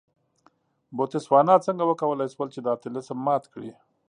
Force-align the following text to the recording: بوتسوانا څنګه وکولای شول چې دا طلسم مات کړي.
بوتسوانا 0.95 1.55
څنګه 1.67 1.83
وکولای 1.85 2.27
شول 2.33 2.47
چې 2.55 2.59
دا 2.65 2.73
طلسم 2.83 3.17
مات 3.25 3.43
کړي. 3.53 3.71